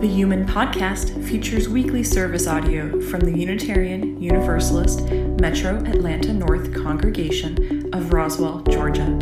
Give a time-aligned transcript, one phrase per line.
[0.00, 7.92] The UUMAN Podcast features weekly service audio from the Unitarian Universalist Metro Atlanta North congregation
[7.92, 9.18] of Roswell, Georgia.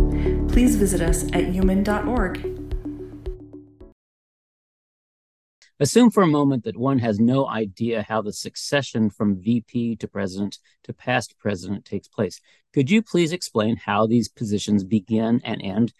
[0.48, 2.60] Please visit us at UUMAN.org.
[5.80, 10.06] Assume for a moment that one has no idea how the succession from VP to
[10.06, 12.40] president to past president takes place.
[12.72, 15.92] Could you please explain how these positions begin and end?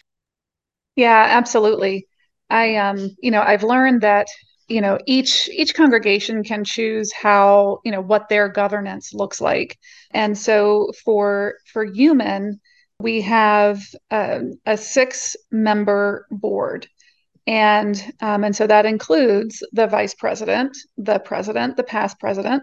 [0.95, 2.07] Yeah, absolutely.
[2.49, 4.29] I um, you know, I've learned that
[4.69, 9.79] you know each each congregation can choose how you know what their governance looks like.
[10.13, 12.59] And so for for UUMAN
[13.01, 16.89] we have a, a six member board.
[17.47, 22.63] And um, and so that includes the vice president the president the past president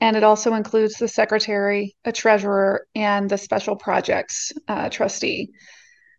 [0.00, 5.50] and it also includes the secretary a treasurer and the special projects uh, trustee.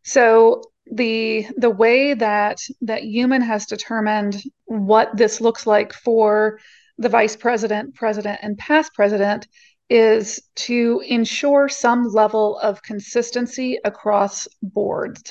[0.03, 6.59] So the the way that that UUMAN has determined what this looks like for
[6.97, 9.47] the vice president president and past president
[9.89, 15.23] is to ensure some level of consistency across boards.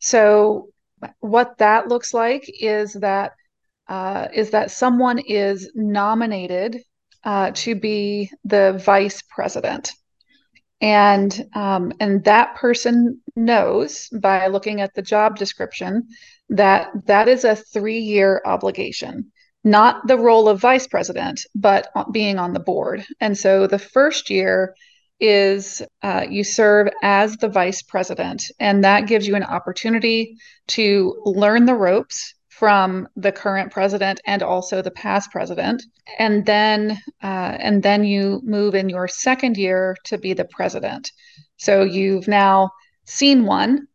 [0.00, 0.68] So
[1.20, 3.32] what that looks like is that
[3.88, 6.80] uh, is that someone is nominated
[7.24, 9.92] uh, to be the vice president
[10.82, 16.08] and um, and that person knows by looking at the job description
[16.50, 19.32] that that is a three year obligation
[19.64, 23.04] not the role of vice president but being on the board.
[23.20, 24.74] And so the first year
[25.20, 31.22] is uh, you serve as the vice president and that gives you an opportunity to
[31.24, 35.82] learn the ropes from the current president and also the past president.
[36.18, 41.10] And then uh, and then you move in your second year to be the president.
[41.56, 42.70] So you've now
[43.04, 43.86] seen one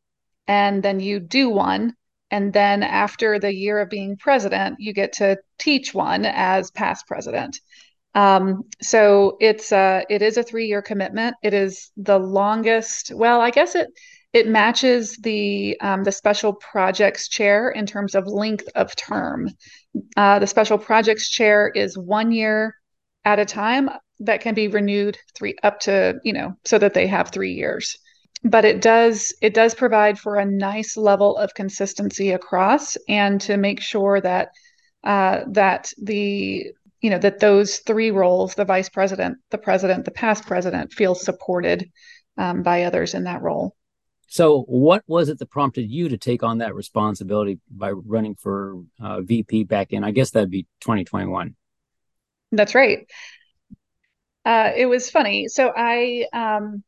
[0.48, 1.94] and then you do one.
[2.32, 7.06] And then after the year of being president you get to teach one as past
[7.08, 7.60] president.
[8.16, 11.36] Um, so it's uh, it is a three year commitment.
[11.44, 13.88] It is the longest well i guess it
[14.34, 19.50] it matches the um, the special projects chair in terms of length of term.
[20.16, 22.76] Uh, the special projects chair is one year
[23.26, 23.90] at a time
[24.20, 27.96] that can be renewed three up to you know so that they have three years.
[28.44, 33.58] But it does it does provide for a nice level of consistency across and to
[33.58, 34.50] make sure that
[35.04, 36.66] uh, that the
[37.02, 41.16] you know that those three roles the vice president the president the past president feel
[41.16, 41.90] supported
[42.38, 43.77] um, by others in that role
[44.28, 48.84] so, what was it that prompted you to take on that responsibility by running for
[49.02, 50.04] uh, VP back in?
[50.04, 51.56] I guess that'd be 2021.
[52.52, 53.08] That's right.
[54.46, 55.48] Uh, it was funny.
[55.48, 56.84] So I um,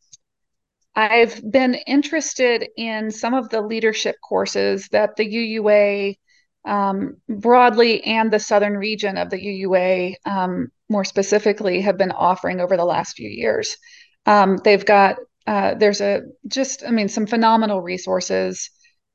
[0.96, 6.18] I've been interested in some of the leadership courses that the UUA
[6.66, 12.60] um, broadly and the southern region of the UUA um, more specifically have been offering
[12.60, 13.78] over the last few years.
[14.26, 15.18] Um, they've got
[15.50, 18.70] uh, there's a just, I mean, some phenomenal resources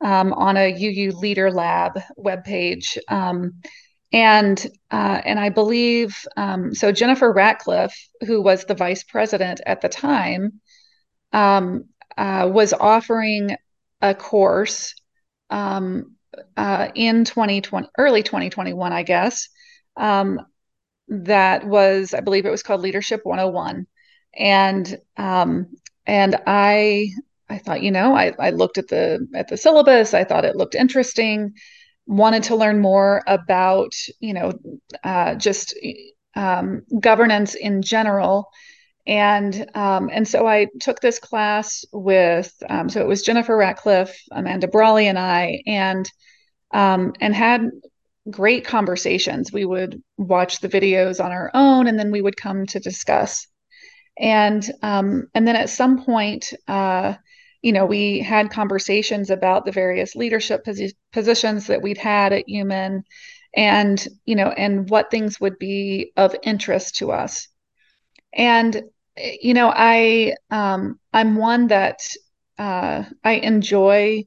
[0.05, 2.99] um, on a UU Leader Lab webpage.
[3.09, 3.63] Um,
[4.13, 6.91] and uh, and I believe um, so.
[6.91, 7.97] Jennifer Ratcliffe,
[8.27, 10.61] who was the vice president at the time,
[11.33, 11.85] um,
[12.19, 13.57] uh, was offering
[14.03, 14.95] a course
[15.51, 16.17] um,
[16.57, 19.49] uh, in 2020, early 2021, I guess.
[19.97, 20.41] Um,
[21.09, 23.87] that was, I believe, it was called Leadership 101,
[24.37, 25.77] and um,
[26.07, 27.11] and I
[27.49, 30.15] I thought, you know, I, I looked at the at the syllabus.
[30.15, 31.55] I thought it looked interesting.
[32.07, 34.53] Wanted to learn more about, you know,
[35.03, 35.75] uh, just
[36.35, 38.49] um, governance in general,
[39.07, 42.53] and um, and so I took this class with.
[42.69, 46.11] Um, so it was Jennifer Ratcliffe, Amanda Brawley, and I, and
[46.73, 47.71] um, and had
[48.31, 49.53] great conversations.
[49.53, 53.47] We would watch the videos on our own, and then we would come to discuss
[54.19, 57.15] and um, and then at some point uh,
[57.63, 62.49] you know we had conversations about the various leadership posi- positions that we'd had at
[62.49, 63.03] UUMAN
[63.57, 67.49] and you know and what things would be of interest to us.
[68.37, 68.83] And
[69.17, 72.01] you know i um, i'm one that
[72.59, 74.25] uh, i enjoy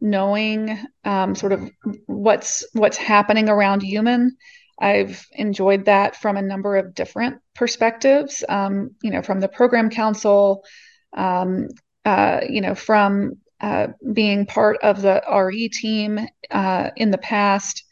[0.00, 1.70] knowing um, sort of
[2.06, 4.30] what's what's happening around UUMAN
[4.78, 9.88] I've enjoyed that from a number of different perspectives, um, you know, from the program
[9.88, 10.64] council,
[11.16, 11.68] um,
[12.04, 16.20] uh, you know, from uh, being part of the RE team
[16.50, 17.84] uh, in the past,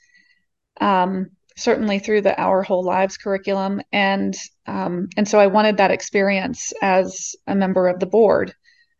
[0.81, 5.91] um, certainly through the Our Whole Lives curriculum, and um, and so I wanted that
[5.91, 8.55] experience as a member of the board,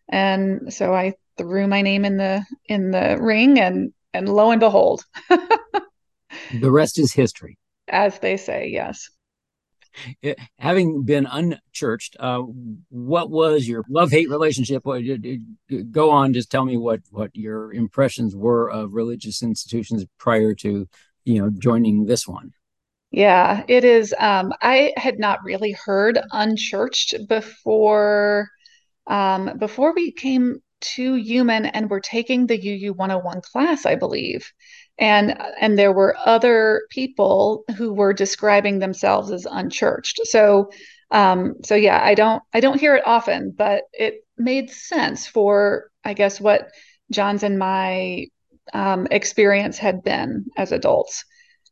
[0.09, 4.61] and so I threw my name in the in the ring, and and lo and
[4.61, 7.59] behold, the rest is history
[7.89, 9.11] as they say, yes.
[10.23, 12.41] It, having been unchurched, uh,
[12.89, 14.83] what was your love hate relationship?
[15.93, 20.89] Go on, just tell me what what your impressions were of religious institutions prior to
[21.25, 22.53] you know joining this one.
[23.13, 24.13] Yeah, it is.
[24.19, 28.49] Um, I had not really heard unchurched before
[29.07, 30.61] um, before we came
[30.95, 34.53] to UUMAN and were taking the UU 101 class, I believe.
[34.99, 40.21] And and there were other people who were describing themselves as unchurched.
[40.25, 40.71] So
[41.11, 45.91] um, so yeah, I don't I don't hear it often, but it made sense for
[46.05, 46.69] I guess what
[47.11, 48.27] John's and my
[48.73, 51.25] um, experience had been as adults.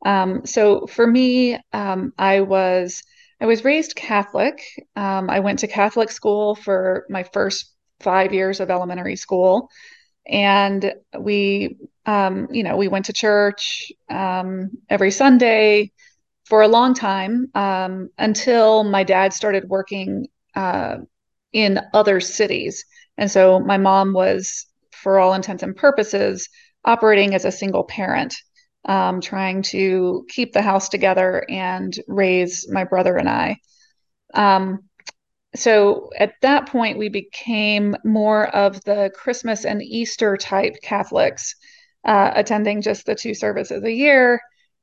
[0.04, 3.02] Um, so for me, um, I was
[3.40, 4.62] I was raised Catholic.
[4.94, 7.71] Um, I went to Catholic school for my first
[8.02, 9.68] five years of elementary school,
[10.26, 11.76] and we,
[12.06, 15.92] um, you know, we went to church um, every Sunday
[16.44, 20.96] for a long time um, until my dad started working uh,
[21.52, 22.84] in other cities,
[23.16, 26.48] and so my mom was, for all intents and purposes,
[26.84, 28.34] operating as a single parent
[28.84, 33.58] um, trying to keep the house together and raise my brother and I.
[34.34, 34.84] Um,
[35.54, 41.54] so at that point, we became more of the Christmas and Easter type Catholics,
[42.04, 44.40] uh, attending just the two services a year.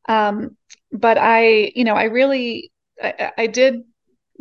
[0.07, 0.57] Um,
[0.91, 2.71] but I, you know, I really,
[3.01, 3.83] I, I did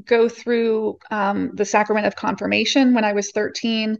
[0.04, 3.98] go through um, the sacrament of confirmation when I was 13.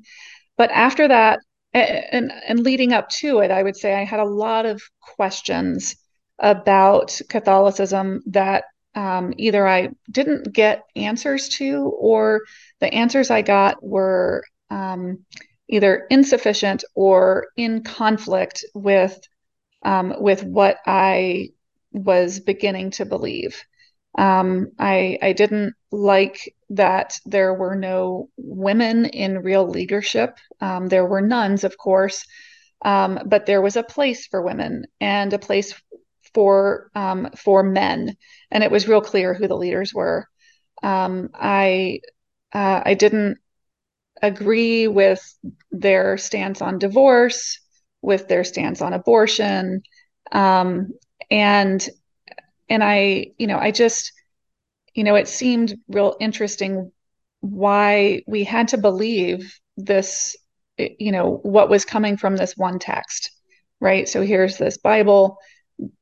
[0.56, 1.40] But after that,
[1.74, 5.96] and and leading up to it, I would say I had a lot of questions
[6.38, 8.64] about Catholicism that
[8.98, 12.40] um, either I didn't get answers to, or
[12.80, 15.20] the answers I got were um,
[15.68, 19.16] either insufficient or in conflict with
[19.84, 21.50] um, with what I
[21.92, 23.62] was beginning to believe.
[24.18, 30.36] Um, I I didn't like that there were no women in real leadership.
[30.60, 32.24] Um, there were nuns, of course,
[32.84, 35.72] um, but there was a place for women and a place
[36.34, 38.16] for um, for men,
[38.50, 40.26] and it was real clear who the leaders were.
[40.82, 42.00] Um, I
[42.54, 43.38] uh, I didn't
[44.22, 45.20] agree with
[45.70, 47.60] their stance on divorce,
[48.02, 49.82] with their stance on abortion,
[50.32, 50.88] um,
[51.30, 51.88] and
[52.68, 54.12] and I, you know, I just,
[54.94, 56.92] you know, it seemed real interesting
[57.40, 60.36] why we had to believe this,
[60.78, 63.30] you know, what was coming from this one text,
[63.80, 64.08] right?
[64.08, 65.38] So here's this Bible.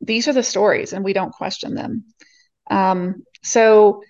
[0.01, 2.05] These are the stories, and we don't question them.
[2.71, 4.03] Um, so,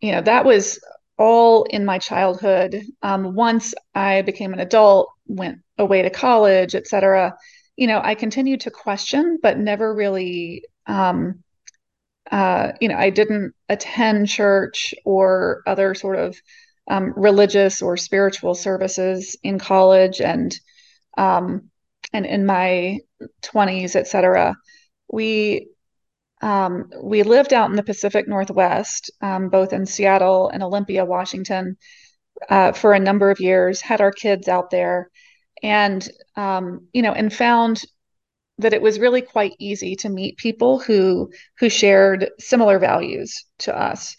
[0.00, 0.80] you know, that was
[1.18, 2.82] all in my childhood.
[3.02, 7.36] Um, once I became an adult, went away to college, etc.,
[7.76, 11.42] you know, I continued to question, but never really um,
[12.30, 16.36] uh, you know, I didn't attend church or other sort of
[16.90, 20.54] um, religious or spiritual services in college and
[21.18, 21.70] um,
[22.12, 22.98] and in my
[23.42, 24.54] 20s, et cetera.
[25.12, 25.68] We
[26.42, 31.76] um, we lived out in the Pacific Northwest, um, both in Seattle and Olympia, Washington,
[32.50, 33.80] uh, for a number of years.
[33.80, 35.08] Had our kids out there,
[35.62, 36.06] and
[36.36, 37.82] um, you know, and found
[38.58, 43.76] that it was really quite easy to meet people who who shared similar values to
[43.76, 44.16] us.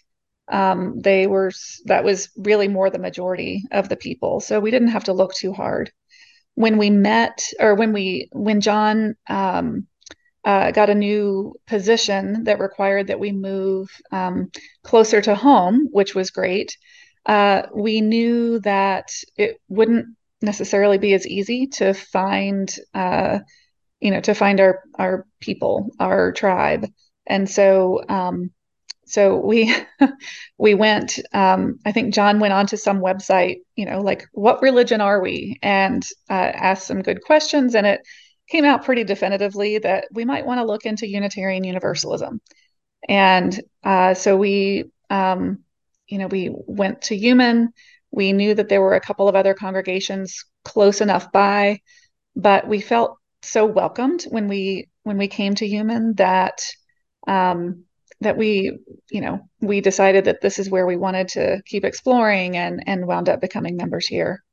[0.49, 1.51] Um, they were
[1.85, 5.33] that was really more the majority of the people, so we didn't have to look
[5.33, 5.91] too hard.
[6.55, 9.87] When we met, or when we when John um,
[10.45, 14.51] uh, got a new position that required that we move um,
[14.83, 16.77] closer to home, which was great.
[17.25, 20.07] Uh, we knew that it wouldn't
[20.41, 23.39] necessarily be as easy to find uh,
[24.03, 26.85] you know to find our our people our tribe
[27.25, 28.51] and so um
[29.05, 29.73] so we
[30.57, 34.61] we went um i think john went on to some website you know like what
[34.61, 38.01] religion are we and uh, asked some good questions and it
[38.49, 42.39] came out pretty definitively that we might want to look into unitarian universalism
[43.07, 45.59] and uh, so we um
[46.07, 47.67] you know we went to UUMAN.
[48.11, 51.79] we knew that there were a couple of other congregations close enough by
[52.35, 56.61] but we felt so welcomed when we when we came to UUMAN that
[57.27, 57.85] um,
[58.21, 58.77] that we
[59.11, 63.05] you know we decided that this is where we wanted to keep exploring and and
[63.05, 64.43] wound up becoming members here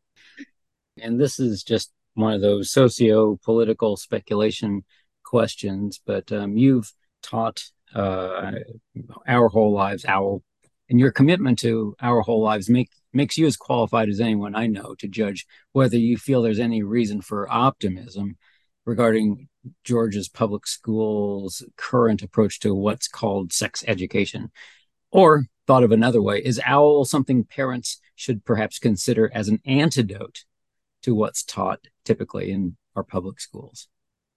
[1.01, 4.85] and this is just one of those socio-political speculation
[5.25, 7.63] questions but um, you've taught
[7.95, 8.53] uh,
[9.27, 10.41] our whole lives our
[10.89, 14.67] and your commitment to our whole lives make makes you as qualified as anyone I
[14.67, 18.37] know to judge whether you feel there's any reason for optimism
[18.85, 19.49] regarding
[19.85, 24.51] Georgia's public schools' current approach to what's called sex education?
[25.11, 30.45] Or, thought of another way, is OWL something parents should perhaps consider as an antidote
[31.03, 33.89] to what's taught typically in our public schools?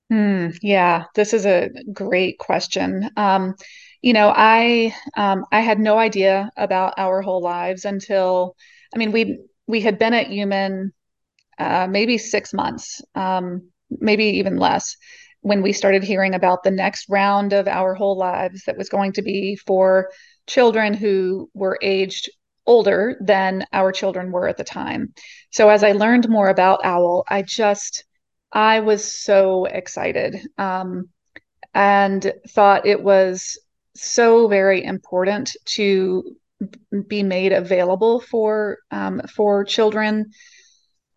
[0.10, 3.10] Hmm, yeah, this is a great question.
[3.18, 3.56] Um,
[4.02, 8.56] you know, I um, I had no idea about our whole lives until
[8.94, 10.92] I mean we we had been at UUMAN
[11.58, 14.98] uh, maybe six months, um, maybe even less,
[15.42, 19.14] when we started hearing about the next round of our whole lives that was going
[19.14, 20.10] to be for
[20.48, 22.30] children who were aged
[22.66, 25.14] older than our children were at the time.
[25.52, 28.06] So as I learned more about OWL, I just
[28.52, 31.10] I was so excited um,
[31.74, 33.60] and thought it was
[33.96, 36.36] so very important to
[37.08, 40.32] be made available for um, for children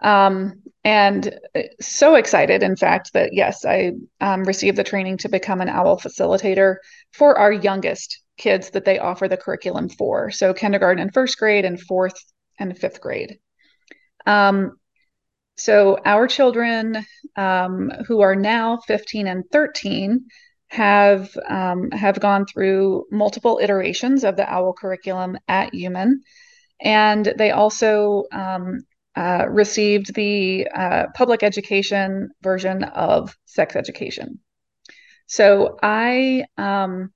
[0.02, 1.38] um, and
[1.80, 5.98] so excited in fact that yes i um, received the training to become an owl
[5.98, 6.76] facilitator
[7.12, 10.31] for our youngest kids that they offer the curriculum for.
[10.31, 12.14] So kindergarten and first grade and fourth
[12.59, 13.38] and fifth grade.
[14.26, 14.76] Um,
[15.57, 17.05] so our children
[17.37, 20.26] um, who are now 15 and 13
[20.69, 26.16] have um, have gone through multiple iterations of the OWL curriculum at UUMAN,
[26.81, 28.81] and they also um,
[29.16, 34.40] uh, received the uh, public education version of sex education.
[35.26, 37.12] So I um,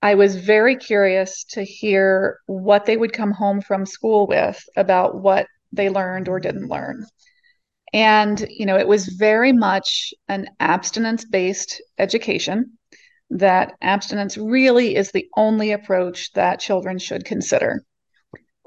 [0.00, 5.20] I was very curious to hear what they would come home from school with about
[5.20, 7.04] what they learned or didn't learn.
[7.92, 12.78] And, you know, it was very much an abstinence based education,
[13.30, 17.82] that abstinence really is the only approach that children should consider.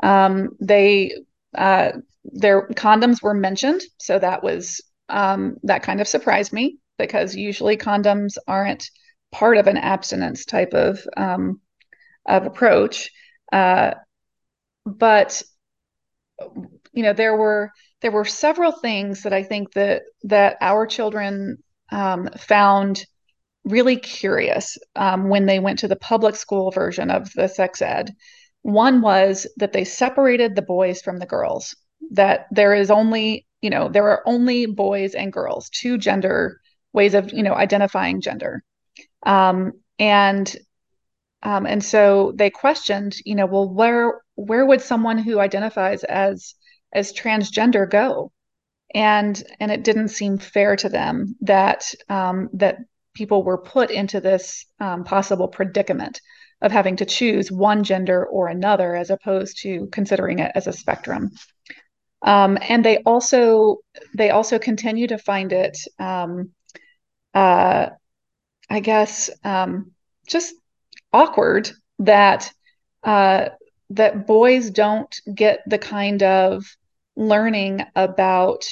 [0.03, 1.13] Um, they,
[1.57, 3.81] uh, their condoms were mentioned.
[3.97, 8.89] So that was, um, that kind of surprised me because usually condoms aren't
[9.31, 11.61] part of an abstinence type of, um,
[12.25, 13.09] of approach.
[13.51, 13.93] Uh,
[14.85, 15.41] but,
[16.93, 17.71] you know, there were,
[18.01, 21.57] there were several things that I think that that our children
[21.91, 23.05] um, found
[23.63, 28.11] really curious um, when they went to the public school version of the sex ed.
[28.63, 31.75] One was that they separated the boys from the girls.
[32.11, 36.59] That there is only, you know, there are only boys and girls, two gender
[36.93, 38.63] ways of, you know, identifying gender.
[39.25, 40.53] Um, and
[41.43, 46.55] um, and so they questioned, you know, well, where where would someone who identifies as
[46.93, 48.31] as transgender go?
[48.93, 52.77] And and it didn't seem fair to them that um, that
[53.13, 56.21] people were put into this um, possible predicament
[56.61, 60.73] of having to choose one gender or another as opposed to considering it as a
[60.73, 61.31] spectrum.
[62.21, 63.77] Um, and they also
[64.15, 66.51] they also continue to find it um,
[67.33, 67.87] uh,
[68.71, 69.91] i guess um,
[70.27, 70.55] just
[71.13, 72.51] awkward that
[73.03, 73.49] uh,
[73.91, 76.63] that boys don't get the kind of
[77.15, 78.65] learning about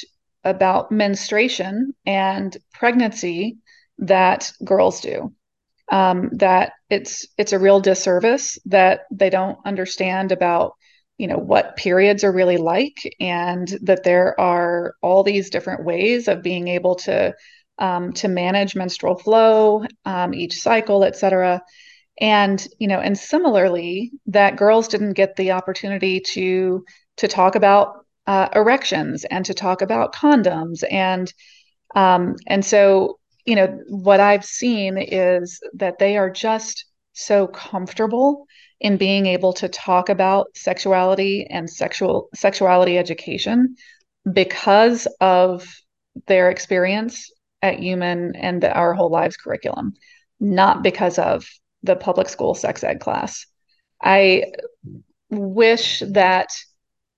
[0.43, 3.57] about menstruation and pregnancy
[3.99, 5.33] that girls do.
[5.91, 10.73] Um, that it's it's a real disservice that they don't understand about
[11.17, 16.27] you know what periods are really like and that there are all these different ways
[16.27, 17.33] of being able to
[17.79, 21.61] um, to manage menstrual flow um, each cycle et cetera.
[22.21, 26.83] And you know and similarly that girls didn't get the opportunity to
[27.17, 30.83] to talk about uh, erections and to talk about condoms.
[30.89, 31.33] And
[31.95, 38.45] um, and so you know what i've seen is that they are just so comfortable
[38.79, 43.75] in being able to talk about sexuality and sexual sexuality education
[44.31, 45.67] because of
[46.27, 49.93] their experience at UUMAN and the Our Whole Lives curriculum,
[50.39, 51.45] not because of
[51.83, 53.45] the public school sex ed class.
[54.01, 54.45] I
[55.29, 56.49] wish that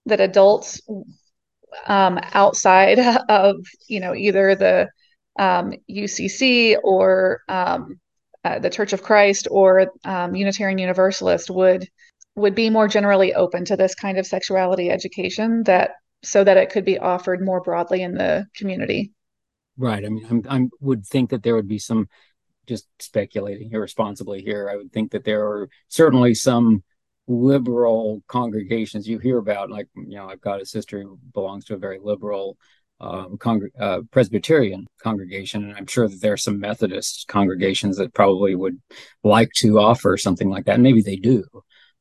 [0.06, 0.82] that adults
[1.88, 3.56] um, outside of
[3.88, 4.90] you know either the
[5.40, 8.00] um, UCC or um,
[8.44, 11.88] uh, the Church of Christ or um, Unitarian Universalist would
[12.36, 15.92] would be more generally open to this kind of sexuality education that
[16.24, 19.12] so that it could be offered more broadly in the community.
[19.78, 20.06] Right.
[20.06, 22.08] I mean, i would think that there would be some
[22.68, 24.70] just speculating irresponsibly here.
[24.72, 26.84] I would think that there are certainly some
[27.28, 29.70] liberal congregations you hear about.
[29.70, 32.58] Like, you know, I've got a sister who belongs to a very liberal
[33.00, 38.14] um, congr- uh, Presbyterian congregation, and I'm sure that there are some Methodist congregations that
[38.14, 38.80] probably would
[39.24, 40.80] like to offer something like that.
[40.80, 41.44] Maybe they do,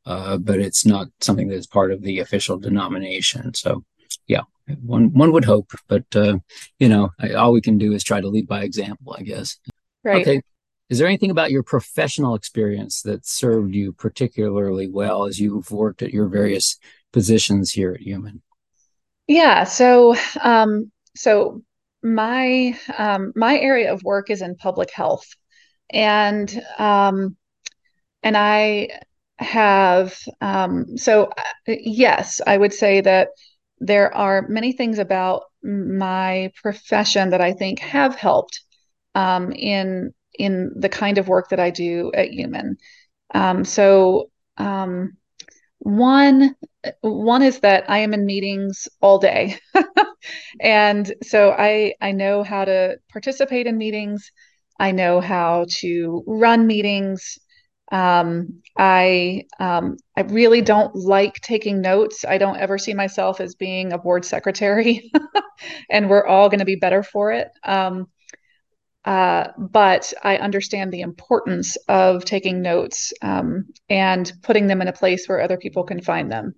[0.05, 3.55] uh, but it's not something that is part of the official denomination.
[3.55, 3.83] So
[4.31, 4.43] Yeah,
[4.81, 6.39] one one would hope, but uh,
[6.79, 9.59] you know, all we can do is try to lead by example, I guess.
[10.05, 10.21] Right.
[10.21, 10.41] Okay.
[10.89, 16.01] Is there anything about your professional experience that served you particularly well as you've worked
[16.01, 16.79] at your various
[17.13, 18.41] positions here at UUMAN?
[19.27, 19.65] Yeah.
[19.65, 21.63] So, um, so
[22.05, 25.27] my um, my area of work is in public health,
[25.91, 27.37] and um,
[28.23, 28.91] and I
[29.41, 33.31] have um, so uh, yes, I would say that
[33.81, 38.61] there are many things about my profession that I think have helped
[39.15, 42.77] um, in in the kind of work that I do at UUMAN.
[43.35, 45.17] Um, so um,
[45.79, 46.55] one
[47.03, 49.59] one is that I am in meetings all day.
[50.61, 54.31] and so I I know how to participate in meetings.
[54.79, 57.39] I know how to run meetings.
[57.91, 62.25] Um, I um, I really don't like taking notes.
[62.27, 65.11] I don't ever see myself as being a board secretary,
[65.91, 67.49] and we're all going to be better for it.
[67.65, 68.07] Um,
[69.05, 74.93] uh, but I understand the importance of taking notes um, and putting them in a
[74.93, 76.55] place where other people can find them.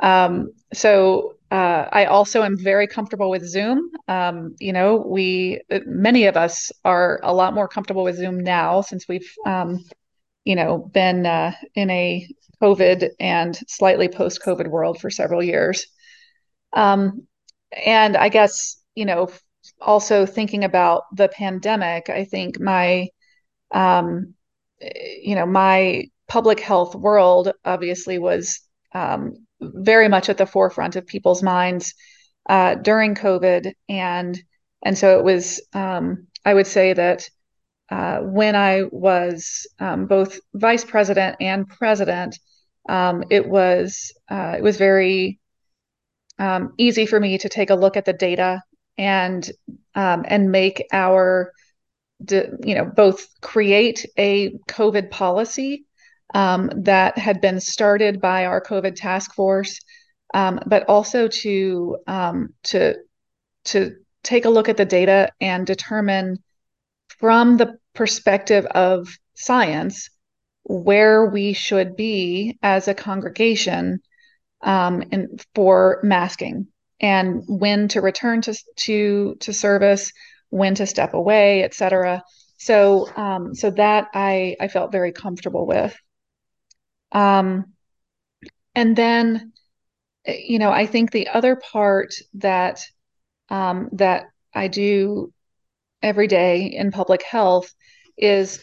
[0.00, 3.90] Um, so uh, I also am very comfortable with Zoom.
[4.06, 8.80] Um, you know, we many of us are a lot more comfortable with Zoom now
[8.80, 9.78] since we've, um,
[10.48, 12.26] you know, been uh, in a
[12.62, 15.86] COVID and slightly post-COVID world for several years.
[16.72, 17.26] Um,
[17.70, 19.28] and I guess you know
[19.78, 23.08] also thinking about the pandemic, I think my,
[23.72, 24.32] um,
[24.80, 28.60] you know, my public health world obviously was
[28.94, 31.92] um, very much at the forefront of people's minds
[32.48, 34.42] uh, during COVID, and
[34.82, 35.60] and so it was.
[35.74, 37.28] Um, I would say that
[37.90, 42.38] uh, when I was um, both vice president and president,
[42.88, 45.40] um, it was uh, it was very
[46.38, 48.62] um, easy for me to take a look at the data
[48.96, 49.50] and
[49.94, 51.52] um, and make our
[52.30, 55.84] you know both create a COVID policy
[56.34, 59.80] um, that had been started by our COVID task force,
[60.34, 61.96] um, but also to
[62.64, 62.96] to
[63.64, 66.42] to take a look at the data and determine
[67.18, 70.10] from the perspective of science
[70.64, 74.00] where we should be as a congregation
[74.62, 76.66] um, in, for masking
[77.00, 80.12] and when to return to to to service,
[80.50, 82.22] when to step away, et cetera.
[82.58, 85.96] So um, so that I I felt very comfortable with.
[87.12, 87.72] Um,
[88.74, 89.52] and then,
[90.26, 92.80] you know, I think the other part that
[93.48, 95.32] um, that I do
[96.02, 97.72] every day in public health
[98.16, 98.62] is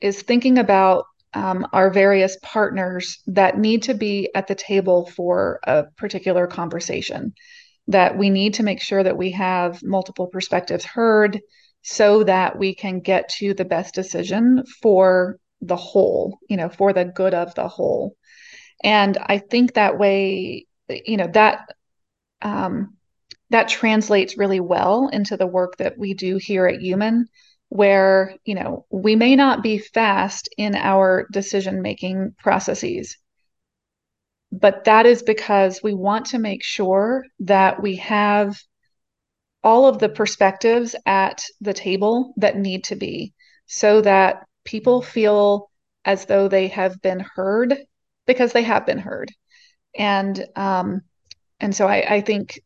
[0.00, 5.60] is thinking about um, our various partners that need to be at the table for
[5.64, 7.34] a particular conversation.
[7.88, 11.40] That we need to make sure that we have multiple perspectives heard
[11.82, 16.92] so that we can get to the best decision for the whole, you know, for
[16.92, 18.14] the good of the whole.
[18.84, 21.68] And I think that way, you know, that
[22.42, 22.97] um,
[23.50, 27.24] that translates really well into the work that we do here at UUMAN
[27.70, 33.16] where you know we may not be fast in our decision making processes
[34.50, 38.56] but that is because we want to make sure that we have
[39.62, 43.34] all of the perspectives at the table that need to be
[43.66, 45.70] so that people feel
[46.04, 47.76] as though they have been heard
[48.26, 49.30] because they have been heard.
[49.96, 51.02] And um,
[51.60, 52.60] and so I, I think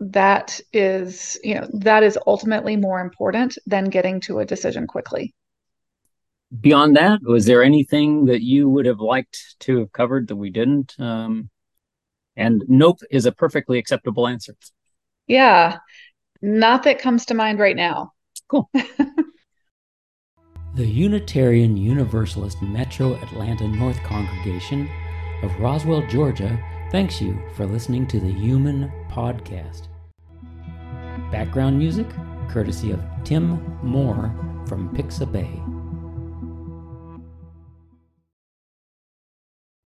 [0.00, 5.34] that is you know that is ultimately more important than getting to a decision quickly.
[6.60, 10.50] Beyond that was there anything that you would have liked to have covered that we
[10.50, 10.94] didn't?
[10.98, 11.50] Um,
[12.36, 14.54] and nope is a perfectly acceptable answer.
[15.26, 15.78] Yeah.
[16.40, 18.12] Not that comes to mind right now.
[18.48, 18.70] Cool.
[20.78, 24.88] The unitarian universalist metro atlanta north congregation
[25.42, 26.56] of roswell georgia
[26.92, 29.87] thanks you for listening to the UUMAN podcast
[31.30, 32.06] Background music
[32.48, 34.32] courtesy of Tim Moor
[34.66, 35.77] from Pixabay.